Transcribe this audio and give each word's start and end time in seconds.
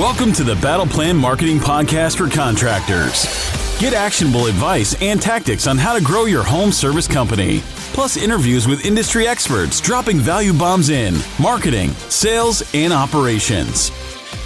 Welcome 0.00 0.32
to 0.32 0.44
the 0.44 0.54
Battle 0.56 0.86
Plan 0.86 1.14
Marketing 1.14 1.58
Podcast 1.58 2.16
for 2.16 2.34
contractors. 2.34 3.26
Get 3.78 3.92
actionable 3.92 4.46
advice 4.46 4.96
and 5.02 5.20
tactics 5.20 5.66
on 5.66 5.76
how 5.76 5.92
to 5.92 6.02
grow 6.02 6.24
your 6.24 6.42
home 6.42 6.72
service 6.72 7.06
company, 7.06 7.60
plus 7.92 8.16
interviews 8.16 8.66
with 8.66 8.86
industry 8.86 9.28
experts 9.28 9.78
dropping 9.78 10.16
value 10.16 10.54
bombs 10.54 10.88
in 10.88 11.16
marketing, 11.38 11.90
sales, 12.08 12.62
and 12.72 12.94
operations. 12.94 13.92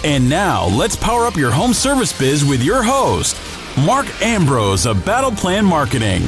And 0.03 0.29
now, 0.29 0.67
let's 0.77 0.97
power 0.97 1.25
up 1.25 1.37
your 1.37 1.51
home 1.51 1.73
service 1.73 2.11
biz 2.19 2.43
with 2.43 2.61
your 2.61 2.83
host, 2.83 3.37
Mark 3.77 4.07
Ambrose 4.21 4.85
of 4.85 5.05
Battle 5.05 5.31
Plan 5.31 5.63
Marketing. 5.63 6.23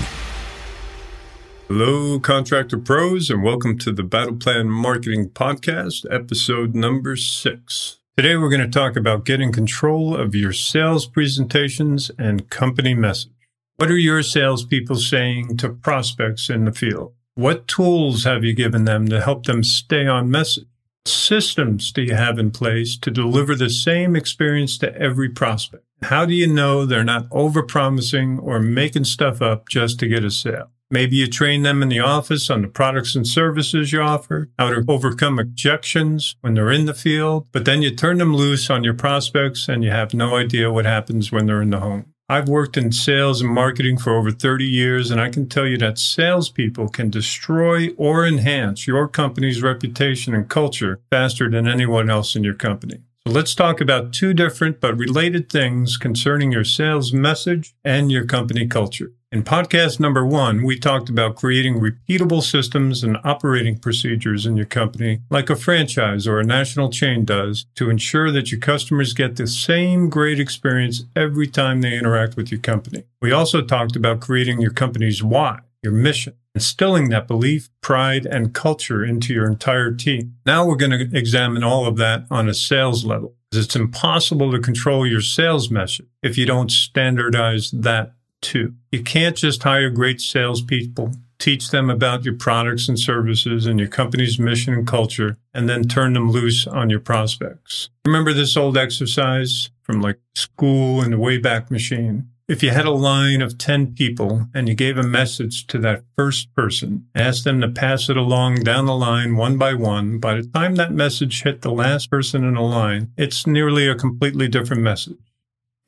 Hello, 1.67 2.17
contractor 2.17 2.77
pros, 2.77 3.29
and 3.29 3.43
welcome 3.43 3.77
to 3.79 3.91
the 3.91 4.03
Battle 4.03 4.37
Plan 4.37 4.69
Marketing 4.69 5.29
Podcast, 5.29 6.05
episode 6.09 6.75
number 6.75 7.17
six. 7.17 7.97
Today, 8.17 8.35
we're 8.35 8.49
going 8.49 8.61
to 8.61 8.67
talk 8.67 8.95
about 8.95 9.25
getting 9.25 9.51
control 9.51 10.15
of 10.15 10.33
your 10.33 10.51
sales 10.51 11.05
presentations 11.05 12.09
and 12.17 12.49
company 12.49 12.95
message. 12.95 13.31
What 13.75 13.91
are 13.91 13.97
your 13.97 14.23
salespeople 14.23 14.95
saying 14.95 15.57
to 15.57 15.69
prospects 15.69 16.49
in 16.49 16.65
the 16.65 16.71
field? 16.71 17.13
What 17.35 17.67
tools 17.67 18.23
have 18.23 18.43
you 18.43 18.55
given 18.55 18.85
them 18.85 19.07
to 19.09 19.21
help 19.21 19.45
them 19.45 19.63
stay 19.63 20.07
on 20.07 20.31
message? 20.31 20.65
Systems 21.05 21.91
do 21.91 22.01
you 22.01 22.15
have 22.15 22.39
in 22.39 22.49
place 22.49 22.97
to 22.97 23.11
deliver 23.11 23.53
the 23.53 23.69
same 23.69 24.15
experience 24.15 24.79
to 24.79 24.97
every 24.97 25.29
prospect? 25.29 25.83
How 26.01 26.25
do 26.25 26.33
you 26.33 26.47
know 26.47 26.87
they're 26.87 27.03
not 27.03 27.29
overpromising 27.29 28.41
or 28.41 28.59
making 28.59 29.03
stuff 29.03 29.43
up 29.43 29.69
just 29.69 29.99
to 29.99 30.07
get 30.07 30.25
a 30.25 30.31
sale? 30.31 30.71
Maybe 30.89 31.17
you 31.17 31.27
train 31.27 31.63
them 31.63 31.83
in 31.83 31.89
the 31.89 31.99
office 31.99 32.49
on 32.49 32.61
the 32.61 32.69
products 32.69 33.13
and 33.13 33.27
services 33.27 33.91
you 33.91 34.01
offer, 34.01 34.49
how 34.57 34.69
to 34.69 34.85
overcome 34.87 35.37
objections 35.37 36.37
when 36.39 36.53
they're 36.53 36.71
in 36.71 36.85
the 36.85 36.93
field, 36.93 37.45
but 37.51 37.65
then 37.65 37.81
you 37.81 37.91
turn 37.93 38.19
them 38.19 38.33
loose 38.33 38.69
on 38.69 38.85
your 38.85 38.93
prospects 38.93 39.67
and 39.67 39.83
you 39.83 39.91
have 39.91 40.13
no 40.13 40.37
idea 40.37 40.71
what 40.71 40.85
happens 40.85 41.29
when 41.29 41.45
they're 41.45 41.61
in 41.61 41.71
the 41.71 41.81
home. 41.81 42.13
I've 42.29 42.47
worked 42.47 42.77
in 42.77 42.93
sales 42.93 43.41
and 43.41 43.49
marketing 43.49 43.97
for 43.97 44.13
over 44.13 44.31
30 44.31 44.65
years, 44.65 45.11
and 45.11 45.19
I 45.19 45.29
can 45.29 45.47
tell 45.47 45.65
you 45.65 45.77
that 45.77 45.97
salespeople 45.97 46.89
can 46.89 47.09
destroy 47.09 47.89
or 47.97 48.25
enhance 48.25 48.87
your 48.87 49.07
company's 49.09 49.61
reputation 49.61 50.33
and 50.33 50.49
culture 50.49 51.01
faster 51.09 51.49
than 51.49 51.67
anyone 51.67 52.09
else 52.09 52.35
in 52.35 52.43
your 52.43 52.53
company. 52.53 53.01
So 53.25 53.33
let's 53.33 53.55
talk 53.55 53.81
about 53.81 54.13
two 54.13 54.33
different 54.33 54.79
but 54.79 54.97
related 54.97 55.49
things 55.49 55.97
concerning 55.97 56.51
your 56.51 56.63
sales 56.63 57.11
message 57.11 57.75
and 57.83 58.09
your 58.09 58.25
company 58.25 58.67
culture. 58.67 59.11
In 59.29 59.43
podcast 59.43 59.99
number 59.99 60.25
one, 60.25 60.63
we 60.63 60.79
talked 60.79 61.09
about 61.09 61.35
creating 61.35 61.81
repeatable 61.81 62.41
systems 62.41 63.03
and 63.03 63.17
operating 63.25 63.77
procedures 63.77 64.45
in 64.45 64.55
your 64.55 64.65
company, 64.65 65.19
like 65.29 65.49
a 65.49 65.55
franchise 65.57 66.25
or 66.25 66.39
a 66.39 66.45
national 66.45 66.89
chain 66.89 67.25
does, 67.25 67.65
to 67.75 67.89
ensure 67.89 68.31
that 68.31 68.53
your 68.53 68.61
customers 68.61 69.11
get 69.11 69.35
the 69.35 69.45
same 69.45 70.09
great 70.09 70.39
experience 70.39 71.03
every 71.13 71.45
time 71.45 71.81
they 71.81 71.97
interact 71.97 72.37
with 72.37 72.51
your 72.51 72.61
company. 72.61 73.03
We 73.21 73.33
also 73.33 73.61
talked 73.61 73.97
about 73.97 74.21
creating 74.21 74.61
your 74.61 74.71
company's 74.71 75.21
why, 75.21 75.59
your 75.83 75.91
mission, 75.91 76.35
instilling 76.55 77.09
that 77.09 77.27
belief, 77.27 77.67
pride, 77.81 78.25
and 78.25 78.53
culture 78.53 79.03
into 79.03 79.33
your 79.33 79.45
entire 79.45 79.91
team. 79.91 80.35
Now 80.45 80.65
we're 80.65 80.77
going 80.77 80.91
to 80.91 81.17
examine 81.17 81.65
all 81.65 81.85
of 81.85 81.97
that 81.97 82.27
on 82.31 82.47
a 82.47 82.53
sales 82.53 83.03
level. 83.03 83.35
It's 83.51 83.75
impossible 83.75 84.51
to 84.53 84.59
control 84.59 85.05
your 85.05 85.21
sales 85.21 85.69
message 85.69 86.07
if 86.23 86.37
you 86.37 86.45
don't 86.45 86.71
standardize 86.71 87.71
that 87.71 88.13
too. 88.41 88.73
You 88.91 89.03
can't 89.03 89.35
just 89.35 89.63
hire 89.63 89.89
great 89.89 90.21
salespeople, 90.21 91.13
teach 91.39 91.69
them 91.69 91.89
about 91.89 92.25
your 92.25 92.35
products 92.35 92.87
and 92.87 92.99
services 92.99 93.65
and 93.65 93.79
your 93.79 93.87
company's 93.87 94.39
mission 94.39 94.73
and 94.73 94.87
culture, 94.87 95.37
and 95.53 95.69
then 95.69 95.83
turn 95.83 96.13
them 96.13 96.31
loose 96.31 96.67
on 96.67 96.89
your 96.89 96.99
prospects. 96.99 97.89
Remember 98.05 98.33
this 98.33 98.57
old 98.57 98.77
exercise 98.77 99.69
from 99.81 100.01
like 100.01 100.19
school 100.35 101.01
and 101.01 101.13
the 101.13 101.17
Wayback 101.17 101.71
Machine? 101.71 102.29
If 102.47 102.63
you 102.63 102.69
had 102.69 102.85
a 102.85 102.91
line 102.91 103.41
of 103.41 103.57
10 103.57 103.93
people 103.93 104.47
and 104.53 104.69
you 104.69 104.73
gave 104.73 104.97
a 104.97 105.03
message 105.03 105.67
to 105.67 105.77
that 105.79 106.03
first 106.15 106.53
person, 106.55 107.05
asked 107.13 107.43
them 107.43 107.59
to 107.59 107.67
pass 107.67 108.09
it 108.09 108.15
along 108.15 108.63
down 108.63 108.85
the 108.85 108.95
line 108.95 109.35
one 109.35 109.57
by 109.57 109.73
one, 109.73 110.17
by 110.17 110.35
the 110.35 110.47
time 110.47 110.75
that 110.75 110.93
message 110.93 111.43
hit 111.43 111.61
the 111.61 111.73
last 111.73 112.09
person 112.09 112.45
in 112.45 112.53
the 112.53 112.61
line, 112.61 113.11
it's 113.17 113.45
nearly 113.45 113.89
a 113.89 113.95
completely 113.95 114.47
different 114.47 114.81
message. 114.81 115.17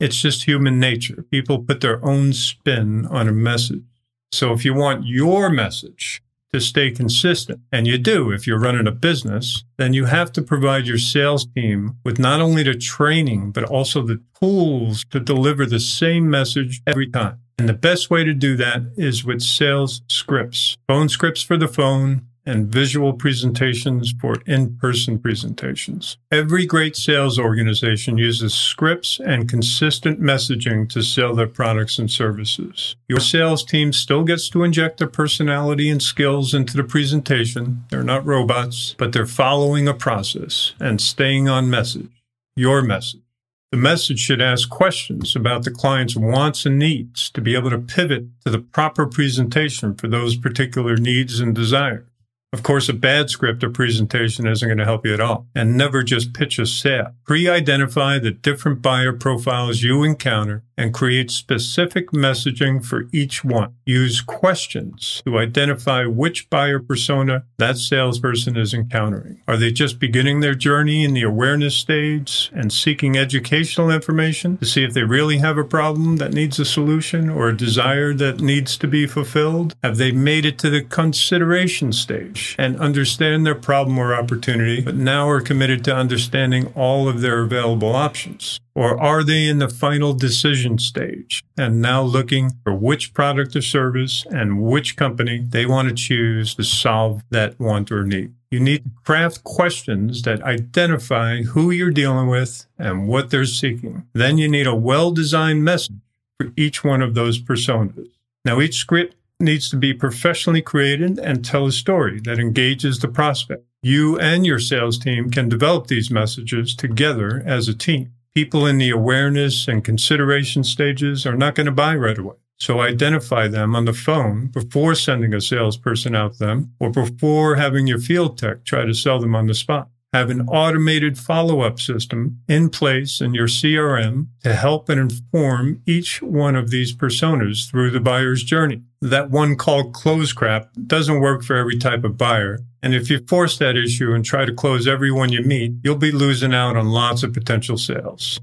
It's 0.00 0.20
just 0.20 0.44
human 0.44 0.80
nature. 0.80 1.24
People 1.30 1.62
put 1.62 1.82
their 1.82 2.02
own 2.04 2.32
spin 2.32 3.06
on 3.06 3.28
a 3.28 3.32
message. 3.32 3.84
So 4.32 4.52
if 4.52 4.64
you 4.64 4.72
want 4.72 5.06
your 5.06 5.50
message 5.50 6.22
to 6.52 6.60
stay 6.60 6.90
consistent, 6.90 7.60
and 7.70 7.86
you 7.86 7.96
do 7.98 8.32
if 8.32 8.46
you're 8.46 8.58
running 8.58 8.86
a 8.86 8.92
business, 8.92 9.62
then 9.76 9.92
you 9.92 10.06
have 10.06 10.32
to 10.32 10.42
provide 10.42 10.86
your 10.86 10.98
sales 10.98 11.46
team 11.54 11.96
with 12.04 12.18
not 12.18 12.40
only 12.40 12.62
the 12.64 12.74
training, 12.74 13.52
but 13.52 13.64
also 13.64 14.02
the 14.02 14.20
tools 14.40 15.04
to 15.10 15.20
deliver 15.20 15.64
the 15.64 15.78
same 15.78 16.28
message 16.28 16.80
every 16.86 17.08
time. 17.08 17.38
And 17.58 17.68
the 17.68 17.74
best 17.74 18.10
way 18.10 18.24
to 18.24 18.32
do 18.32 18.56
that 18.56 18.82
is 18.96 19.24
with 19.24 19.42
sales 19.42 20.02
scripts, 20.08 20.78
phone 20.88 21.08
scripts 21.08 21.42
for 21.42 21.56
the 21.56 21.68
phone, 21.68 22.26
and 22.50 22.66
visual 22.66 23.12
presentations 23.12 24.12
for 24.20 24.36
in-person 24.44 25.20
presentations. 25.20 26.16
Every 26.32 26.66
great 26.66 26.96
sales 26.96 27.38
organization 27.38 28.18
uses 28.18 28.52
scripts 28.52 29.20
and 29.20 29.48
consistent 29.48 30.20
messaging 30.20 30.88
to 30.90 31.02
sell 31.02 31.34
their 31.34 31.46
products 31.46 31.98
and 31.98 32.10
services. 32.10 32.96
Your 33.08 33.20
sales 33.20 33.64
team 33.64 33.92
still 33.92 34.24
gets 34.24 34.48
to 34.50 34.64
inject 34.64 34.98
their 34.98 35.08
personality 35.08 35.88
and 35.88 36.02
skills 36.02 36.52
into 36.52 36.76
the 36.76 36.84
presentation. 36.84 37.84
They're 37.88 38.02
not 38.02 38.26
robots, 38.26 38.96
but 38.98 39.12
they're 39.12 39.26
following 39.26 39.86
a 39.86 39.94
process 39.94 40.74
and 40.80 41.00
staying 41.00 41.48
on 41.48 41.70
message. 41.70 42.10
Your 42.56 42.82
message. 42.82 43.22
The 43.70 43.78
message 43.78 44.18
should 44.18 44.40
ask 44.42 44.68
questions 44.68 45.36
about 45.36 45.62
the 45.62 45.70
client's 45.70 46.16
wants 46.16 46.66
and 46.66 46.76
needs 46.76 47.30
to 47.30 47.40
be 47.40 47.54
able 47.54 47.70
to 47.70 47.78
pivot 47.78 48.24
to 48.44 48.50
the 48.50 48.58
proper 48.58 49.06
presentation 49.06 49.94
for 49.94 50.08
those 50.08 50.34
particular 50.34 50.96
needs 50.96 51.38
and 51.38 51.54
desires. 51.54 52.09
Of 52.52 52.64
course, 52.64 52.88
a 52.88 52.92
bad 52.92 53.30
script 53.30 53.62
or 53.62 53.70
presentation 53.70 54.48
isn't 54.48 54.66
going 54.66 54.78
to 54.78 54.84
help 54.84 55.06
you 55.06 55.14
at 55.14 55.20
all. 55.20 55.46
And 55.54 55.76
never 55.76 56.02
just 56.02 56.34
pitch 56.34 56.58
a 56.58 56.66
sale. 56.66 57.14
Pre-identify 57.24 58.18
the 58.18 58.32
different 58.32 58.82
buyer 58.82 59.12
profiles 59.12 59.82
you 59.82 60.02
encounter 60.02 60.64
and 60.80 60.94
create 60.94 61.30
specific 61.30 62.10
messaging 62.10 62.82
for 62.82 63.04
each 63.12 63.44
one. 63.44 63.74
Use 63.84 64.22
questions 64.22 65.20
to 65.26 65.36
identify 65.36 66.06
which 66.06 66.48
buyer 66.48 66.78
persona 66.78 67.44
that 67.58 67.76
salesperson 67.76 68.56
is 68.56 68.72
encountering. 68.72 69.42
Are 69.46 69.58
they 69.58 69.72
just 69.72 69.98
beginning 69.98 70.40
their 70.40 70.54
journey 70.54 71.04
in 71.04 71.12
the 71.12 71.22
awareness 71.22 71.74
stage 71.74 72.50
and 72.54 72.72
seeking 72.72 73.18
educational 73.18 73.90
information 73.90 74.56
to 74.56 74.64
see 74.64 74.82
if 74.82 74.94
they 74.94 75.02
really 75.02 75.36
have 75.38 75.58
a 75.58 75.64
problem 75.64 76.16
that 76.16 76.32
needs 76.32 76.58
a 76.58 76.64
solution 76.64 77.28
or 77.28 77.50
a 77.50 77.56
desire 77.56 78.14
that 78.14 78.40
needs 78.40 78.78
to 78.78 78.88
be 78.88 79.06
fulfilled? 79.06 79.74
Have 79.82 79.98
they 79.98 80.12
made 80.12 80.46
it 80.46 80.58
to 80.60 80.70
the 80.70 80.82
consideration 80.82 81.92
stage 81.92 82.56
and 82.58 82.80
understand 82.80 83.44
their 83.44 83.54
problem 83.54 83.98
or 83.98 84.14
opportunity, 84.14 84.80
but 84.80 84.94
now 84.94 85.28
are 85.28 85.42
committed 85.42 85.84
to 85.84 85.94
understanding 85.94 86.72
all 86.74 87.06
of 87.06 87.20
their 87.20 87.42
available 87.42 87.94
options? 87.94 88.58
Or 88.74 88.98
are 89.00 89.24
they 89.24 89.48
in 89.48 89.58
the 89.58 89.68
final 89.68 90.14
decision 90.14 90.69
stage 90.78 91.42
and 91.56 91.80
now 91.80 92.02
looking 92.02 92.50
for 92.62 92.74
which 92.74 93.14
product 93.14 93.56
or 93.56 93.62
service 93.62 94.24
and 94.30 94.62
which 94.62 94.96
company 94.96 95.44
they 95.48 95.66
want 95.66 95.88
to 95.88 95.94
choose 95.94 96.54
to 96.54 96.64
solve 96.64 97.22
that 97.30 97.58
want 97.58 97.90
or 97.90 98.04
need? 98.04 98.32
You 98.50 98.60
need 98.60 98.84
to 98.84 98.90
craft 99.04 99.44
questions 99.44 100.22
that 100.22 100.42
identify 100.42 101.42
who 101.42 101.70
you're 101.70 101.90
dealing 101.90 102.28
with 102.28 102.66
and 102.78 103.06
what 103.06 103.30
they're 103.30 103.44
seeking. 103.44 104.06
Then 104.12 104.38
you 104.38 104.48
need 104.48 104.66
a 104.66 104.74
well 104.74 105.12
designed 105.12 105.64
message 105.64 105.96
for 106.38 106.52
each 106.56 106.82
one 106.82 107.02
of 107.02 107.14
those 107.14 107.40
personas. 107.40 108.08
Now, 108.44 108.60
each 108.60 108.76
script 108.76 109.14
needs 109.38 109.70
to 109.70 109.76
be 109.76 109.94
professionally 109.94 110.62
created 110.62 111.18
and 111.18 111.44
tell 111.44 111.66
a 111.66 111.72
story 111.72 112.20
that 112.24 112.38
engages 112.38 112.98
the 112.98 113.08
prospect. 113.08 113.64
You 113.82 114.18
and 114.18 114.44
your 114.44 114.58
sales 114.58 114.98
team 114.98 115.30
can 115.30 115.48
develop 115.48 115.86
these 115.86 116.10
messages 116.10 116.74
together 116.74 117.42
as 117.46 117.68
a 117.68 117.74
team 117.74 118.12
people 118.34 118.66
in 118.66 118.78
the 118.78 118.90
awareness 118.90 119.66
and 119.66 119.84
consideration 119.84 120.64
stages 120.64 121.26
are 121.26 121.36
not 121.36 121.54
going 121.54 121.66
to 121.66 121.72
buy 121.72 121.94
right 121.94 122.18
away. 122.18 122.36
So 122.58 122.80
identify 122.80 123.48
them 123.48 123.74
on 123.74 123.86
the 123.86 123.92
phone 123.92 124.48
before 124.48 124.94
sending 124.94 125.32
a 125.32 125.40
salesperson 125.40 126.14
out 126.14 126.38
them 126.38 126.74
or 126.78 126.90
before 126.90 127.56
having 127.56 127.86
your 127.86 127.98
field 127.98 128.36
tech 128.36 128.64
try 128.64 128.84
to 128.84 128.94
sell 128.94 129.18
them 129.18 129.34
on 129.34 129.46
the 129.46 129.54
spot. 129.54 129.88
Have 130.12 130.30
an 130.30 130.48
automated 130.48 131.16
follow 131.16 131.60
up 131.60 131.78
system 131.78 132.40
in 132.48 132.68
place 132.68 133.20
in 133.20 133.32
your 133.32 133.46
CRM 133.46 134.26
to 134.42 134.54
help 134.54 134.88
and 134.88 135.00
inform 135.00 135.82
each 135.86 136.20
one 136.20 136.56
of 136.56 136.70
these 136.70 136.92
personas 136.92 137.70
through 137.70 137.92
the 137.92 138.00
buyer's 138.00 138.42
journey. 138.42 138.82
That 139.00 139.30
one 139.30 139.54
call 139.54 139.92
close 139.92 140.32
crap 140.32 140.70
doesn't 140.84 141.20
work 141.20 141.44
for 141.44 141.54
every 141.54 141.78
type 141.78 142.02
of 142.02 142.18
buyer. 142.18 142.58
And 142.82 142.92
if 142.92 143.08
you 143.08 143.24
force 143.28 143.56
that 143.58 143.76
issue 143.76 144.12
and 144.12 144.24
try 144.24 144.44
to 144.44 144.52
close 144.52 144.88
everyone 144.88 145.30
you 145.30 145.42
meet, 145.42 145.74
you'll 145.84 145.94
be 145.94 146.10
losing 146.10 146.52
out 146.52 146.76
on 146.76 146.88
lots 146.88 147.22
of 147.22 147.32
potential 147.32 147.78
sales. 147.78 148.40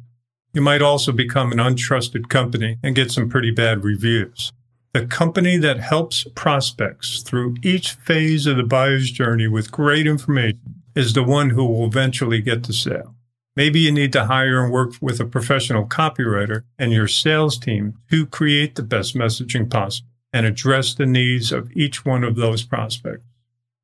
You 0.53 0.61
might 0.61 0.81
also 0.81 1.11
become 1.11 1.51
an 1.51 1.57
untrusted 1.57 2.29
company 2.29 2.77
and 2.81 2.95
get 2.95 3.11
some 3.11 3.27
pretty 3.27 3.51
bad 3.51 3.83
reviews. 3.83 4.53
The 4.93 5.05
company 5.05 5.57
that 5.57 5.79
helps 5.79 6.25
prospects 6.33 7.23
through 7.23 7.57
each 7.61 7.91
phase 7.91 8.45
of 8.45 8.55
the 8.55 8.63
buyer's 8.63 9.11
journey 9.11 9.49
with 9.49 9.69
great 9.69 10.07
information 10.07 10.76
is 10.97 11.13
the 11.13 11.23
one 11.23 11.51
who 11.51 11.63
will 11.63 11.85
eventually 11.85 12.41
get 12.41 12.63
the 12.63 12.73
sale. 12.73 13.13
Maybe 13.55 13.79
you 13.79 13.91
need 13.91 14.11
to 14.13 14.25
hire 14.25 14.63
and 14.63 14.73
work 14.73 14.93
with 14.99 15.19
a 15.19 15.25
professional 15.25 15.85
copywriter 15.85 16.63
and 16.79 16.91
your 16.91 17.07
sales 17.07 17.59
team 17.59 17.99
to 18.09 18.25
create 18.25 18.73
the 18.75 18.81
best 18.83 19.15
messaging 19.15 19.69
possible 19.69 20.09
and 20.33 20.45
address 20.45 20.95
the 20.95 21.05
needs 21.05 21.51
of 21.51 21.71
each 21.73 22.03
one 22.03 22.23
of 22.23 22.35
those 22.35 22.63
prospects. 22.63 23.23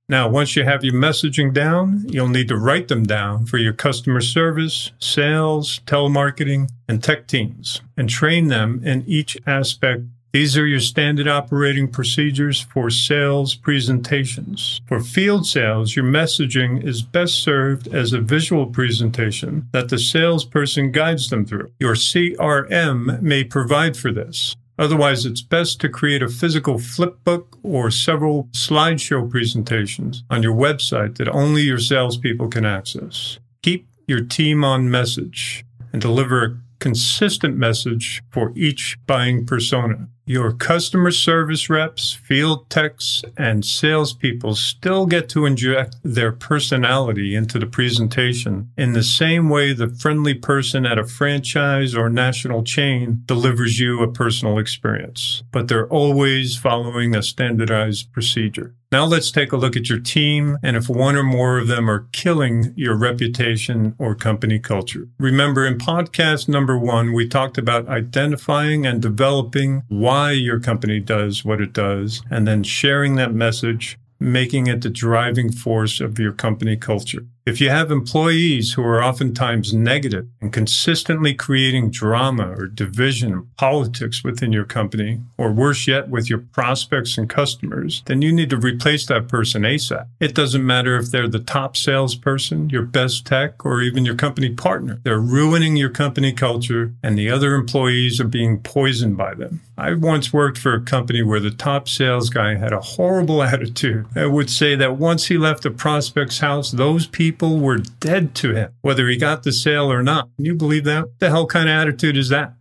Now, 0.09 0.27
once 0.27 0.55
you 0.55 0.63
have 0.63 0.83
your 0.83 0.95
messaging 0.95 1.53
down, 1.53 2.05
you'll 2.07 2.27
need 2.29 2.47
to 2.49 2.57
write 2.57 2.87
them 2.87 3.03
down 3.03 3.45
for 3.45 3.57
your 3.57 3.73
customer 3.73 4.21
service, 4.21 4.91
sales, 4.99 5.81
telemarketing, 5.85 6.69
and 6.87 7.03
tech 7.03 7.27
teams 7.27 7.81
and 7.95 8.09
train 8.09 8.47
them 8.47 8.81
in 8.83 9.03
each 9.07 9.37
aspect. 9.45 10.01
These 10.33 10.57
are 10.57 10.65
your 10.65 10.79
standard 10.79 11.27
operating 11.27 11.87
procedures 11.87 12.59
for 12.59 12.89
sales 12.89 13.53
presentations. 13.53 14.81
For 14.87 14.99
field 14.99 15.45
sales, 15.45 15.95
your 15.95 16.05
messaging 16.05 16.83
is 16.83 17.03
best 17.03 17.35
served 17.35 17.93
as 17.93 18.13
a 18.13 18.19
visual 18.19 18.65
presentation 18.65 19.69
that 19.73 19.89
the 19.89 19.99
salesperson 19.99 20.91
guides 20.91 21.29
them 21.29 21.45
through. 21.45 21.71
Your 21.79 21.93
CRM 21.93 23.21
may 23.21 23.43
provide 23.43 23.95
for 23.95 24.11
this. 24.11 24.55
Otherwise, 24.79 25.27
it's 25.27 25.43
best 25.43 25.79
to 25.81 25.87
create 25.87 26.23
a 26.23 26.27
physical 26.27 26.79
flipbook 26.79 27.45
or 27.61 27.91
several 27.91 28.45
slideshow 28.53 29.29
presentations 29.29 30.23
on 30.31 30.41
your 30.41 30.55
website 30.55 31.17
that 31.17 31.29
only 31.29 31.61
your 31.61 31.77
salespeople 31.77 32.47
can 32.47 32.65
access. 32.65 33.37
Keep 33.61 33.87
your 34.07 34.21
team 34.21 34.63
on 34.63 34.89
message 34.89 35.63
and 35.91 36.01
deliver 36.01 36.43
a 36.43 36.57
consistent 36.79 37.55
message 37.55 38.23
for 38.31 38.51
each 38.55 38.97
buying 39.05 39.45
persona. 39.45 40.07
Your 40.25 40.53
customer 40.53 41.11
service 41.11 41.69
reps, 41.69 42.13
field 42.13 42.69
techs, 42.69 43.23
and 43.37 43.65
salespeople 43.65 44.55
still 44.55 45.05
get 45.05 45.27
to 45.29 45.45
inject 45.45 45.97
their 46.01 46.31
personality 46.31 47.35
into 47.35 47.59
the 47.59 47.65
presentation 47.65 48.71
in 48.77 48.93
the 48.93 49.03
same 49.03 49.49
way 49.49 49.73
the 49.73 49.89
friendly 49.89 50.33
person 50.33 50.85
at 50.85 50.97
a 50.97 51.05
franchise 51.05 51.93
or 51.93 52.09
national 52.09 52.63
chain 52.63 53.23
delivers 53.25 53.79
you 53.79 54.01
a 54.01 54.11
personal 54.11 54.59
experience. 54.59 55.43
But 55.51 55.67
they're 55.67 55.89
always 55.89 56.55
following 56.55 57.13
a 57.13 57.21
standardized 57.21 58.13
procedure. 58.13 58.75
Now 58.93 59.05
let's 59.05 59.31
take 59.31 59.51
a 59.51 59.57
look 59.57 59.75
at 59.75 59.89
your 59.89 59.97
team 59.97 60.59
and 60.61 60.77
if 60.77 60.87
one 60.87 61.15
or 61.15 61.23
more 61.23 61.57
of 61.57 61.65
them 61.67 61.89
are 61.89 62.05
killing 62.11 62.75
your 62.75 62.95
reputation 62.95 63.95
or 63.97 64.13
company 64.13 64.59
culture. 64.59 65.07
Remember 65.17 65.65
in 65.65 65.79
podcast 65.79 66.47
number 66.47 66.77
one, 66.77 67.11
we 67.11 67.27
talked 67.27 67.57
about 67.57 67.87
identifying 67.87 68.85
and 68.85 69.01
developing 69.01 69.81
why 69.87 70.33
your 70.33 70.59
company 70.59 70.99
does 70.99 71.43
what 71.43 71.59
it 71.59 71.73
does 71.73 72.21
and 72.29 72.47
then 72.47 72.61
sharing 72.61 73.15
that 73.15 73.33
message 73.33 73.97
making 74.19 74.67
it 74.67 74.83
the 74.83 74.91
driving 74.91 75.51
force 75.51 75.99
of 75.99 76.19
your 76.19 76.31
company 76.31 76.77
culture. 76.77 77.25
If 77.45 77.59
you 77.59 77.69
have 77.69 77.91
employees 77.91 78.71
who 78.71 78.83
are 78.83 79.03
oftentimes 79.03 79.73
negative 79.73 80.29
and 80.39 80.53
consistently 80.53 81.33
creating 81.33 81.91
drama 81.91 82.49
or 82.57 82.67
division, 82.67 83.33
and 83.33 83.57
politics 83.57 84.23
within 84.23 84.53
your 84.53 84.63
company, 84.63 85.19
or 85.37 85.51
worse 85.51 85.85
yet, 85.85 86.07
with 86.07 86.29
your 86.29 86.39
prospects 86.39 87.17
and 87.17 87.29
customers, 87.29 88.01
then 88.05 88.21
you 88.21 88.31
need 88.31 88.49
to 88.49 88.57
replace 88.57 89.05
that 89.07 89.27
person 89.27 89.63
ASAP. 89.63 90.07
It 90.21 90.33
doesn't 90.33 90.65
matter 90.65 90.95
if 90.95 91.11
they're 91.11 91.27
the 91.27 91.39
top 91.39 91.75
salesperson, 91.75 92.69
your 92.69 92.83
best 92.83 93.25
tech, 93.25 93.65
or 93.65 93.81
even 93.81 94.05
your 94.05 94.15
company 94.15 94.49
partner. 94.49 95.01
They're 95.03 95.19
ruining 95.19 95.75
your 95.75 95.89
company 95.89 96.31
culture 96.31 96.93
and 97.03 97.17
the 97.17 97.29
other 97.29 97.55
employees 97.55 98.21
are 98.21 98.27
being 98.27 98.59
poisoned 98.59 99.17
by 99.17 99.33
them. 99.33 99.61
I 99.77 99.95
once 99.95 100.31
worked 100.31 100.59
for 100.59 100.73
a 100.73 100.81
company 100.81 101.23
where 101.23 101.39
the 101.39 101.51
top 101.51 101.89
sales 101.89 102.29
guy 102.29 102.55
had 102.55 102.71
a 102.71 102.79
horrible 102.79 103.43
attitude. 103.53 104.05
I 104.15 104.27
would 104.27 104.49
say 104.49 104.75
that 104.75 104.97
once 104.97 105.25
he 105.25 105.37
left 105.37 105.63
the 105.63 105.71
prospect's 105.71 106.39
house, 106.39 106.71
those 106.71 107.07
people 107.07 107.32
people 107.33 107.57
were 107.57 107.77
dead 107.77 108.35
to 108.35 108.53
him, 108.53 108.71
whether 108.81 109.07
he 109.07 109.17
got 109.17 109.41
the 109.41 109.51
sale 109.51 109.91
or 109.91 110.03
not. 110.03 110.29
Can 110.35 110.45
you 110.45 110.53
believe 110.53 110.83
that? 110.83 111.05
What 111.05 111.19
the 111.19 111.29
hell 111.29 111.47
kind 111.47 111.67
of 111.67 111.73
attitude 111.73 112.15
is 112.15 112.29
that? 112.29 112.53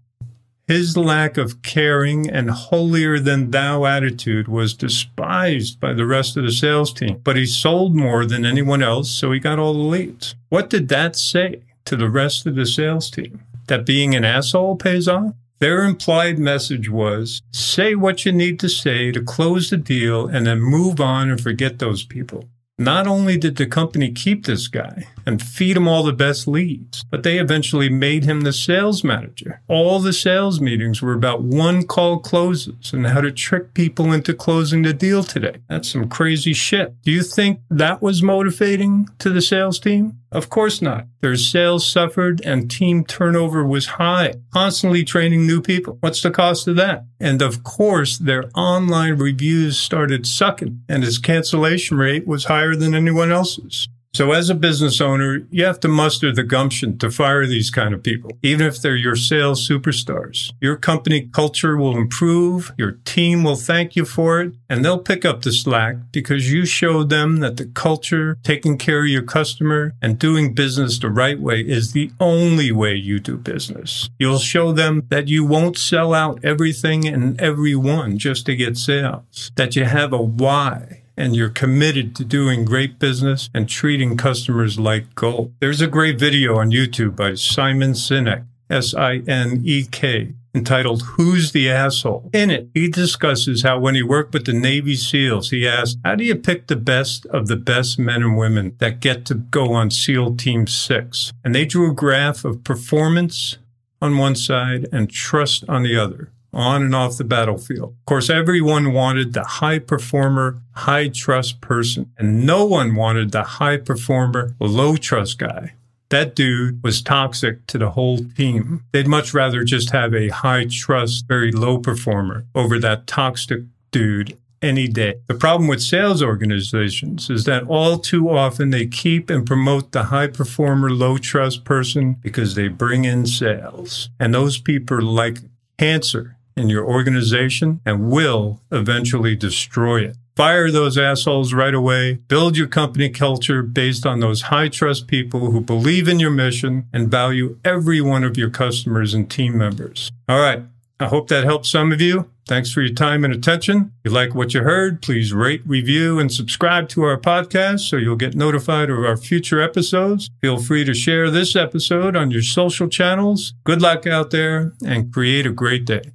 His 0.67 0.97
lack 0.97 1.37
of 1.37 1.61
caring 1.61 2.31
and 2.31 2.51
holier 2.51 3.19
than 3.19 3.51
thou 3.51 3.85
attitude 3.85 4.49
was 4.49 4.73
despised 4.73 5.79
by 5.79 5.93
the 5.93 6.07
rest 6.07 6.39
of 6.39 6.45
the 6.45 6.53
sales 6.53 6.95
team, 6.95 7.21
but 7.23 7.37
he 7.37 7.45
sold 7.45 7.95
more 7.95 8.25
than 8.25 8.47
anyone 8.47 8.83
else, 8.83 9.11
so 9.11 9.31
he 9.31 9.39
got 9.39 9.59
all 9.59 9.75
the 9.75 9.81
leads. 9.81 10.37
What 10.49 10.71
did 10.71 10.89
that 10.89 11.17
say 11.17 11.61
to 11.85 11.95
the 11.95 12.09
rest 12.09 12.47
of 12.47 12.55
the 12.55 12.65
sales 12.65 13.11
team? 13.11 13.43
That 13.67 13.85
being 13.85 14.15
an 14.15 14.25
asshole 14.25 14.77
pays 14.77 15.07
off? 15.07 15.35
Their 15.59 15.85
implied 15.85 16.39
message 16.39 16.89
was 16.89 17.43
say 17.53 17.95
what 17.95 18.25
you 18.25 18.33
need 18.33 18.59
to 18.61 18.71
say 18.71 19.13
to 19.13 19.23
close 19.23 19.69
the 19.69 19.77
deal 19.77 20.27
and 20.27 20.47
then 20.47 20.61
move 20.61 20.99
on 20.99 21.29
and 21.29 21.41
forget 21.41 21.79
those 21.79 22.05
people. 22.05 22.49
Not 22.79 23.07
only 23.07 23.37
did 23.37 23.57
the 23.57 23.67
company 23.67 24.11
keep 24.11 24.47
this 24.47 24.67
guy 24.67 25.05
and 25.27 25.43
feed 25.43 25.77
him 25.77 25.87
all 25.87 26.03
the 26.03 26.13
best 26.13 26.49
leads, 26.49 27.05
but 27.11 27.23
they 27.23 27.39
eventually 27.39 27.91
made 27.91 28.25
him 28.25 28.41
the 28.41 28.53
sales 28.53 29.05
manager. 29.05 29.61
All 29.69 29.99
the 29.99 30.13
sales 30.13 30.61
meetings 30.61 31.03
were 31.03 31.13
about 31.13 31.43
one 31.43 31.87
call 31.87 32.19
closes 32.19 32.93
and 32.93 33.07
how 33.07 33.21
to 33.21 33.31
trick 33.31 33.75
people 33.75 34.11
into 34.13 34.33
closing 34.33 34.83
the 34.83 34.95
deal 34.95 35.23
today. 35.23 35.59
That's 35.69 35.91
some 35.93 36.09
crazy 36.09 36.55
shit. 36.55 37.01
Do 37.03 37.13
you 37.13 37.23
think 37.23 37.61
that 37.69 38.01
was 38.01 38.23
motivating 38.23 39.09
to 39.19 39.31
the 39.31 39.43
sales 39.43 39.79
team? 39.79 40.19
Of 40.33 40.49
course 40.49 40.81
not. 40.81 41.07
Their 41.21 41.37
sales 41.37 41.87
suffered 41.89 42.41
and 42.43 42.71
team 42.71 43.05
turnover 43.05 43.67
was 43.67 43.87
high, 43.87 44.35
constantly 44.53 45.05
training 45.05 45.47
new 45.47 45.61
people. 45.61 45.99
What's 46.01 46.23
the 46.23 46.31
cost 46.31 46.67
of 46.67 46.77
that? 46.77 47.05
And 47.21 47.43
of 47.43 47.63
course, 47.63 48.17
their 48.17 48.45
online 48.55 49.19
reviews 49.19 49.79
started 49.79 50.27
sucking 50.27 50.85
and 50.89 51.03
his 51.03 51.19
cancellation 51.19 51.99
rate 51.99 52.27
was 52.27 52.47
higher 52.47 52.75
than 52.75 52.95
anyone 52.95 53.31
else's. 53.31 53.89
So 54.15 54.33
as 54.33 54.51
a 54.51 54.55
business 54.55 55.01
owner, 55.01 55.47
you 55.51 55.65
have 55.65 55.81
to 55.81 55.89
muster 55.89 56.35
the 56.35 56.43
gumption 56.43 56.99
to 56.99 57.11
fire 57.11 57.47
these 57.47 57.71
kind 57.71 57.95
of 57.95 58.03
people, 58.03 58.31
even 58.43 58.67
if 58.67 58.79
they're 58.79 58.95
your 58.95 59.17
sales 59.17 59.67
superstars. 59.67 60.53
Your 60.61 60.77
company 60.77 61.31
culture 61.33 61.79
will 61.79 61.97
improve. 61.97 62.75
Your 62.77 62.99
team 63.07 63.43
will 63.43 63.57
thank 63.57 63.97
you 63.97 64.05
for 64.05 64.43
it 64.43 64.53
and 64.69 64.85
they'll 64.85 64.99
pick 64.99 65.25
up 65.25 65.41
the 65.41 65.51
slack 65.51 65.97
because 66.13 66.53
you 66.53 66.67
showed 66.67 67.09
them 67.09 67.39
that 67.39 67.57
the 67.57 67.65
culture, 67.65 68.37
taking 68.43 68.77
care 68.77 69.01
of 69.01 69.09
your 69.09 69.23
customer 69.23 69.95
and 70.03 70.19
doing 70.19 70.53
business 70.53 70.99
the 70.99 71.09
right 71.09 71.41
way 71.41 71.63
is 71.63 71.93
the 71.93 72.11
only 72.21 72.71
way 72.71 72.95
you 72.95 73.19
do 73.19 73.39
business. 73.39 74.11
You'll 74.19 74.39
show 74.39 74.73
them 74.73 75.07
that 75.09 75.29
you 75.29 75.43
won't 75.43 75.79
sell 75.79 76.13
out 76.13 76.45
everything 76.45 77.09
and 77.09 77.41
everyone 77.41 78.19
just 78.19 78.45
to 78.45 78.57
get 78.57 78.77
sales, 78.77 79.53
that 79.57 79.75
you 79.75 79.85
have 79.85 80.13
a 80.13 80.21
why 80.21 81.02
and 81.17 81.37
you're 81.37 81.49
committed 81.49 82.17
to 82.17 82.25
doing 82.25 82.65
great 82.65 82.99
business 82.99 83.51
and 83.55 83.69
treating 83.69 84.17
customers 84.17 84.79
like 84.79 85.15
gold. 85.15 85.53
There's 85.61 85.81
a 85.81 85.87
great 85.87 86.19
video 86.19 86.59
on 86.59 86.71
YouTube 86.71 87.17
by 87.17 87.35
Simon 87.35 87.93
Sinek, 87.93 88.45
S-I-N-E-K, 88.71 90.35
entitled 90.55 91.03
Who's 91.03 91.53
the 91.53 91.71
Asshole? 91.71 92.31
In 92.33 92.51
it, 92.51 92.69
he 92.75 92.89
discusses 92.89 93.63
how 93.63 93.79
when 93.79 93.95
he 93.95 94.03
worked 94.03 94.35
with 94.35 94.47
the 94.47 94.53
Navy 94.53 94.97
SEALs, 94.97 95.51
he 95.51 95.67
asked, 95.67 95.99
how 96.05 96.15
do 96.15 96.25
you 96.25 96.35
pick 96.35 96.67
the 96.67 96.77
best 96.77 97.27
of 97.27 97.49
the 97.49 97.57
best 97.57 97.99
men 97.99 98.23
and 98.23 98.37
women 98.37 98.75
that 98.79 99.01
get 99.01 99.25
to 99.27 99.35
go 99.35 99.73
on 99.73 99.91
SEAL 99.91 100.37
Team 100.37 100.67
6? 100.67 101.33
And 101.45 101.55
they 101.55 101.65
drew 101.65 101.91
a 101.91 101.95
graph 101.95 102.45
of 102.45 102.65
performance 102.65 103.59
on 104.01 104.19
one 104.19 104.35
side 104.35 104.89
and 104.93 105.11
trust 105.11 105.65
on 105.69 105.83
the 105.83 105.97
other 105.97 106.31
on 106.53 106.83
and 106.83 106.95
off 106.95 107.17
the 107.17 107.25
battlefield. 107.25 107.95
Of 108.01 108.07
course, 108.07 108.29
everyone 108.29 108.93
wanted 108.93 109.33
the 109.33 109.45
high 109.45 109.79
performer, 109.79 110.61
high 110.73 111.09
trust 111.09 111.61
person, 111.61 112.11
and 112.19 112.45
no 112.47 112.65
one 112.65 112.95
wanted 112.95 113.33
the 113.33 113.43
high 113.43 113.79
performer, 113.79 114.55
low 114.61 114.97
trust 114.97 115.39
guy. 115.39 115.75
That 116.11 116.35
dude 116.35 116.83
was 116.83 117.01
toxic 117.01 117.67
to 117.69 117.79
the 117.79 117.91
whole 117.91 118.19
team. 118.19 118.85
They'd 118.93 119.07
much 119.07 119.33
rather 119.33 119.65
just 119.65 119.91
have 119.91 120.15
a 120.15 120.29
high 120.29 120.67
trust, 120.71 121.27
very 121.27 121.51
low 121.51 121.79
performer 121.79 122.45
over 122.55 122.79
that 122.81 123.07
toxic 123.07 123.63
dude 123.91 124.37
any 124.61 124.89
day. 124.89 125.15
The 125.27 125.35
problem 125.35 125.69
with 125.69 125.83
sales 125.83 126.23
organizations 126.23 127.31
is 127.31 127.45
that 127.45 127.65
all 127.65 127.99
too 127.99 128.29
often 128.29 128.71
they 128.71 128.87
keep 128.87 129.31
and 129.31 129.47
promote 129.47 129.93
the 129.93 130.05
high 130.05 130.29
performer, 130.29 130.91
low 130.91 131.17
trust 131.17 131.65
person 131.65 132.17
because 132.21 132.55
they 132.55 132.69
bring 132.69 133.07
in 133.07 133.27
sales. 133.27 134.11
And 134.21 134.35
those 134.35 134.59
people 134.59 134.99
are 134.99 135.03
like 135.03 135.39
cancer 135.79 136.37
in 136.57 136.69
your 136.69 136.85
organization 136.85 137.81
and 137.85 138.11
will 138.11 138.61
eventually 138.71 139.37
destroy 139.37 140.03
it. 140.03 140.17
Fire 140.35 140.71
those 140.71 140.97
assholes 140.97 141.53
right 141.53 141.75
away. 141.75 142.15
Build 142.29 142.57
your 142.57 142.67
company 142.67 143.11
culture 143.11 143.63
based 143.63 144.07
on 144.07 144.21
those 144.21 144.43
high 144.43 144.69
trust 144.69 145.07
people 145.07 145.51
who 145.51 145.61
believe 145.61 146.09
in 146.09 146.19
your 146.19 146.31
mission 146.31 146.87
and 146.93 147.11
value 147.11 147.59
every 147.65 148.01
one 148.01 148.25
of 148.25 148.39
your 148.39 148.49
customers 148.49 149.13
and 149.13 149.31
team 149.31 149.59
members. 149.59 150.11
All 150.29 150.41
right. 150.41 150.63
I 150.99 151.07
hope 151.07 151.29
that 151.29 151.45
helps 151.45 151.69
some 151.69 151.93
of 151.93 152.01
you. 152.01 152.31
Thanks 152.47 152.73
for 152.73 152.81
your 152.81 152.95
time 152.95 153.25
and 153.25 153.35
attention. 153.35 153.93
If 154.05 154.11
you 154.11 154.15
like 154.15 154.35
what 154.35 154.55
you 154.55 154.63
heard, 154.63 155.03
please 155.03 155.33
rate, 155.33 155.63
review, 155.67 156.19
and 156.19 156.33
subscribe 156.33 156.89
to 156.91 157.03
our 157.03 157.19
podcast 157.19 157.81
so 157.81 157.97
you'll 157.97 158.17
get 158.17 158.35
notified 158.35 158.89
of 158.89 158.99
our 158.99 159.17
future 159.17 159.61
episodes. 159.61 160.31
Feel 160.41 160.59
free 160.59 160.85
to 160.85 160.95
share 160.95 161.31
this 161.31 161.55
episode 161.57 162.17
on 162.17 162.31
your 162.31 162.43
social 162.43 162.89
channels. 162.89 163.55
Good 163.65 163.83
luck 163.83 164.07
out 164.07 164.31
there 164.31 164.73
and 164.85 165.13
create 165.13 165.47
a 165.47 165.51
great 165.51 165.85
day. 165.85 166.13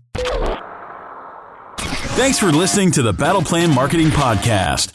Thanks 2.18 2.40
for 2.40 2.52
listening 2.52 2.90
to 2.94 3.04
the 3.04 3.14
Battle 3.14 3.44
Plan 3.44 3.72
Marketing 3.74 4.08
Podcast. 4.08 4.94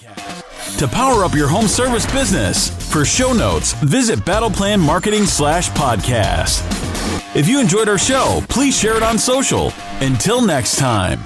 to 0.78 0.88
power 0.88 1.24
up 1.24 1.34
your 1.34 1.46
home 1.48 1.68
service 1.68 2.10
business. 2.10 2.70
For 2.92 3.04
show 3.04 3.32
notes, 3.32 3.72
visit 3.74 4.18
BattlePlan 4.20 4.80
Marketing 4.80 5.24
slash 5.26 5.70
podcast. 5.70 6.62
If 7.36 7.46
you 7.48 7.60
enjoyed 7.60 7.88
our 7.88 7.98
show, 7.98 8.42
please 8.48 8.76
share 8.76 8.96
it 8.96 9.02
on 9.02 9.18
social. 9.18 9.72
Until 10.00 10.44
next 10.44 10.76
time. 10.78 11.20